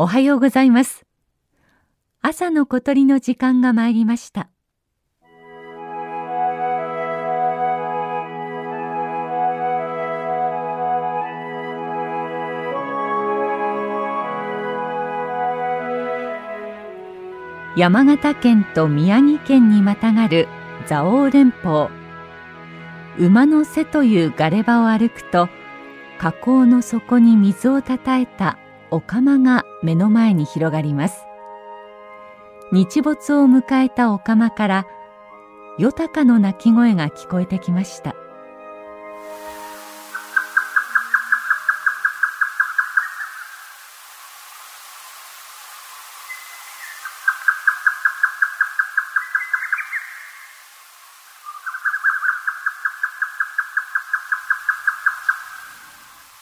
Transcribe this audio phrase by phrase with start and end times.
[0.00, 1.04] おはようございます。
[2.22, 4.48] 朝の小鳥の時間が参りました。
[17.76, 20.46] 山形県と宮城県にまたがる
[20.86, 21.88] 蔵王連峰。
[23.18, 25.48] 馬の背というガレ場を歩くと
[26.18, 28.58] 河口の底に水をたたえた
[28.90, 31.24] お釜が目の前に広がります。
[32.72, 34.86] 日没を迎えたお釜から
[35.78, 38.14] よたかの鳴き声が聞こえてきました。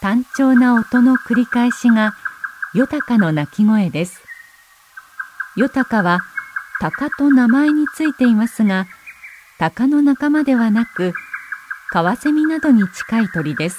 [0.00, 2.14] 単調な音の繰り返しが
[2.76, 4.22] ヨタカの鳴き声です。
[5.56, 6.20] ヨタカは
[6.78, 8.84] 鷹と名前についていますが、
[9.58, 11.14] 鷹の仲間ではなく、
[11.88, 13.78] カワセミなどに近い鳥です。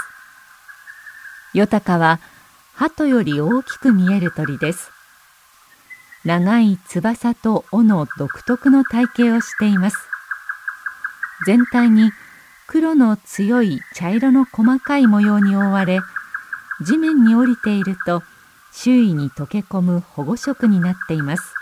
[1.54, 2.20] ヨタカは
[2.74, 4.90] 鳩より大きく見える鳥です。
[6.26, 9.98] 長い翼と尾の独特の体型をしています。
[11.46, 12.14] 全体に
[12.66, 16.00] 黒の強い茶色の細かい模様に覆われ、
[16.82, 18.24] 地面に降りていると
[18.80, 21.56] 周囲に溶け込む保護色になっています。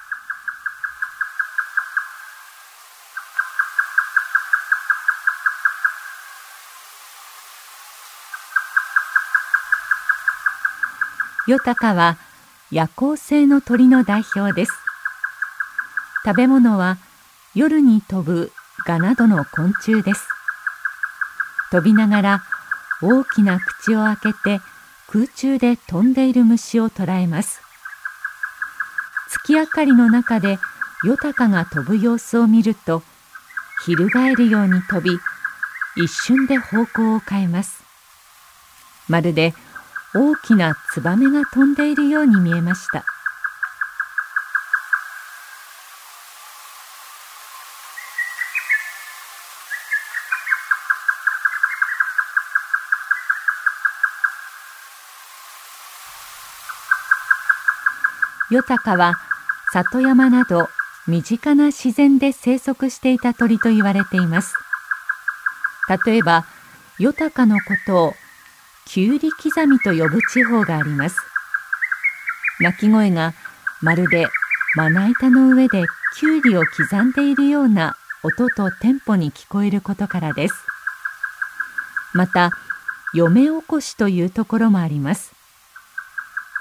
[11.47, 12.17] ヨタカは
[12.69, 14.73] 夜行性の鳥の代表です。
[16.25, 16.97] 食べ物は
[17.53, 18.51] 夜に飛ぶ
[18.85, 20.27] ガなどの昆虫です。
[21.71, 22.43] 飛びながら
[23.01, 24.59] 大きな口を開けて
[25.15, 27.61] 空中で飛んでいる虫を捕らえます。
[29.29, 30.59] 月明かりの中で
[31.05, 33.01] ヨタカが飛ぶ様子を見ると
[33.85, 35.17] 翻るように飛び
[35.95, 37.81] 一瞬で方向を変えます。
[39.07, 39.53] まるで
[40.13, 43.05] 大きなツバメが飛んでいるように見えました。
[58.51, 59.15] ヨタカは
[59.73, 60.69] 里山など
[61.07, 64.55] 身近な自然で生息していた鳥と言われています。
[66.05, 66.45] 例えば
[66.99, 68.13] ヨタカのことを
[68.85, 71.17] キュウリ刻みと呼ぶ地方があります。
[72.59, 73.33] 鳴き声が
[73.81, 74.29] まるで
[74.75, 75.85] まな板の上で
[76.17, 80.55] キュウリを刻んでいるような音とテンポに聞こえることからです。
[82.13, 82.51] また
[83.13, 85.33] 嫁起こしというところもあります。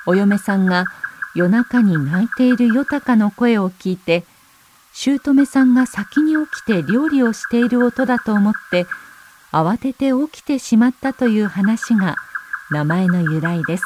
[0.06, 0.86] お嫁さんが
[1.34, 4.24] 夜中に泣いているヨタカの声を聞いて
[4.92, 8.86] 姑さんが先に起きて料理をしている音だと思って
[9.50, 12.16] 慌てて起きてしまったという話が
[12.70, 13.84] 名前の由来です。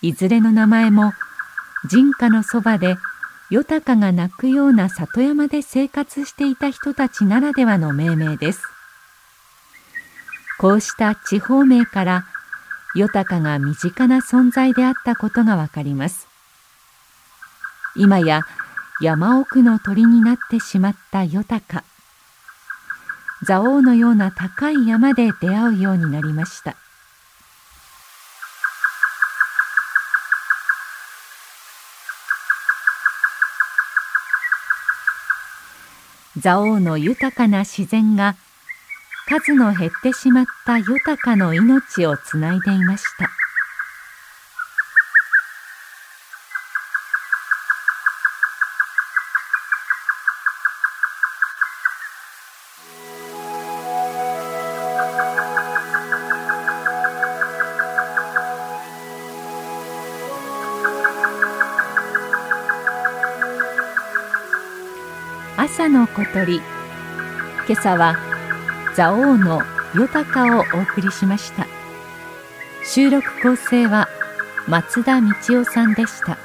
[0.00, 1.12] いずれの名前も
[1.88, 2.96] 人家のそばで
[3.50, 8.62] ヨタカが鳴くような里山で生活していた人たちならではの命名です。
[10.58, 12.26] こうした地方名から
[12.94, 16.26] ヨタカが身近な存在であったことがわかります。
[17.94, 18.46] 今や
[19.00, 21.84] 山奥の鳥になってしまったヨタカ。
[23.40, 26.76] 蔵王のような高い山で出会うようになりました。
[36.40, 38.36] 蔵王の豊かな自然が
[39.28, 43.30] 数の減ってしまった豊かの命をつないでいました。
[65.58, 66.62] 朝の小鳥。
[67.66, 68.37] 今朝は
[68.98, 69.62] 蔵王の
[69.94, 71.68] ヨタカをお送りしました。
[72.84, 74.08] 収録構成は
[74.66, 75.28] 松田道
[75.60, 76.36] 夫さんでした。